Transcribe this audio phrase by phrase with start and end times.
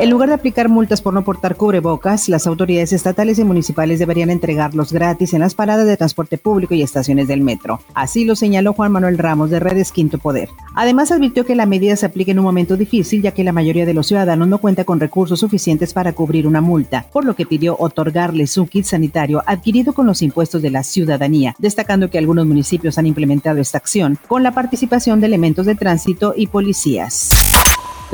[0.00, 4.28] En lugar de aplicar multas por no portar cubrebocas, las autoridades estatales y municipales deberían
[4.28, 7.80] entregarlos gratis en las paradas de transporte público y estaciones del metro.
[7.94, 10.48] Así lo señaló Juan Manuel Ramos de Redes Quinto Poder.
[10.74, 13.86] Además, advirtió que la medida se aplica en un momento difícil, ya que la mayoría
[13.86, 17.46] de los ciudadanos no cuenta con recursos suficientes para cubrir una multa, por lo que
[17.46, 22.46] pidió otorgarles un kit sanitario adquirido con los impuestos de la ciudadanía, destacando que algunos
[22.46, 27.43] municipios han implementado esta acción con la participación de elementos de tránsito y policías.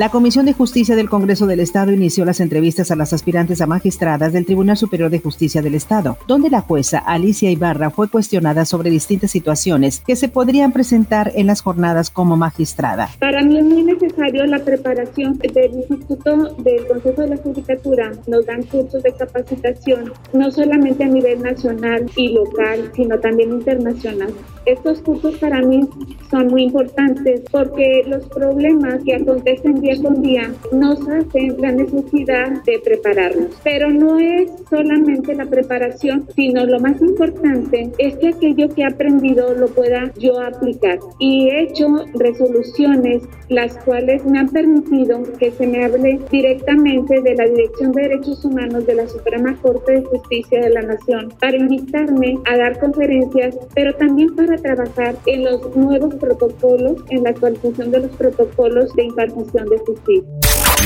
[0.01, 3.67] La Comisión de Justicia del Congreso del Estado inició las entrevistas a las aspirantes a
[3.67, 8.65] magistradas del Tribunal Superior de Justicia del Estado, donde la jueza Alicia Ibarra fue cuestionada
[8.65, 13.09] sobre distintas situaciones que se podrían presentar en las jornadas como magistrada.
[13.19, 18.11] Para mí es muy necesario la preparación del Instituto del Consejo de la Judicatura.
[18.25, 24.33] Nos dan cursos de capacitación, no solamente a nivel nacional y local, sino también internacional.
[24.65, 25.87] Estos cursos para mí
[26.31, 32.63] son muy importantes porque los problemas que acontecen día con día nos hacen la necesidad
[32.63, 33.59] de prepararnos.
[33.63, 38.85] Pero no es solamente la preparación, sino lo más importante es que aquello que he
[38.85, 40.99] aprendido lo pueda yo aplicar.
[41.19, 47.35] Y he hecho resoluciones las cuales me han permitido que se me hable directamente de
[47.35, 51.57] la Dirección de Derechos Humanos de la Suprema Corte de Justicia de la Nación para
[51.57, 57.91] invitarme a dar conferencias, pero también para trabajar en los nuevos protocolos, en la actualización
[57.91, 59.80] de los protocolos de impartición de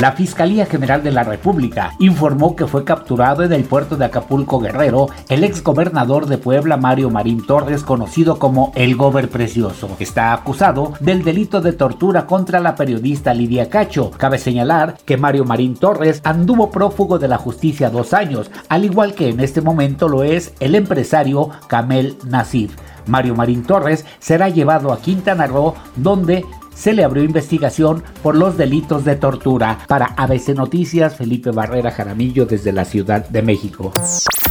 [0.02, 4.60] La Fiscalía General de la República informó que fue capturado en el puerto de Acapulco
[4.60, 9.90] Guerrero el ex gobernador de Puebla Mario Marín Torres, conocido como el Gober Precioso.
[10.00, 14.12] Está acusado del delito de tortura contra la periodista Lidia Cacho.
[14.12, 19.14] Cabe señalar que Mario Marín Torres anduvo prófugo de la justicia dos años, al igual
[19.14, 22.76] que en este momento lo es el empresario Camel Nasif.
[23.08, 26.44] Mario Marín Torres será llevado a Quintana Roo, donde
[26.76, 29.80] se le abrió investigación por los delitos de tortura.
[29.88, 33.92] Para ABC Noticias, Felipe Barrera Jaramillo desde la Ciudad de México.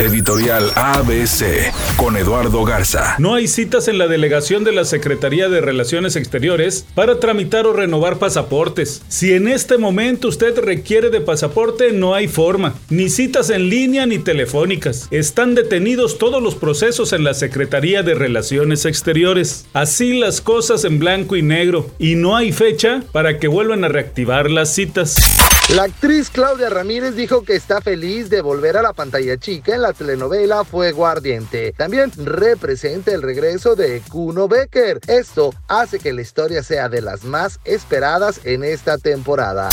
[0.01, 3.15] Editorial ABC con Eduardo Garza.
[3.19, 7.73] No hay citas en la delegación de la Secretaría de Relaciones Exteriores para tramitar o
[7.73, 9.03] renovar pasaportes.
[9.09, 12.75] Si en este momento usted requiere de pasaporte, no hay forma.
[12.91, 15.07] Ni citas en línea ni telefónicas.
[15.13, 19.67] Están detenidos todos los procesos en la Secretaría de Relaciones Exteriores.
[19.75, 21.91] Así las cosas en blanco y negro.
[22.15, 25.44] Y no hay fecha para que vuelvan a reactivar las citas.
[25.71, 29.81] La actriz Claudia Ramírez dijo que está feliz de volver a la pantalla chica en
[29.81, 31.73] la telenovela Fuego Ardiente.
[31.73, 35.01] También representa el regreso de Kuno Becker.
[35.09, 39.71] Esto hace que la historia sea de las más esperadas en esta temporada.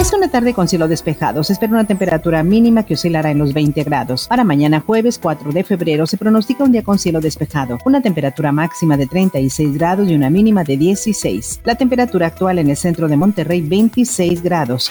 [0.00, 1.44] Es una tarde con cielo despejado.
[1.44, 4.26] Se espera una temperatura mínima que oscilará en los 20 grados.
[4.26, 7.78] Para mañana jueves 4 de febrero se pronostica un día con cielo despejado.
[7.84, 11.60] Una temperatura máxima de 36 grados y una mínima de 16.
[11.64, 14.90] La temperatura actual en el centro de Monterrey 26 grados.